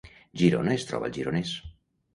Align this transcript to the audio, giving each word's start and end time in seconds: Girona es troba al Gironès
Girona 0.41 0.73
es 0.79 0.87
troba 0.93 1.09
al 1.11 1.15
Gironès 1.19 1.57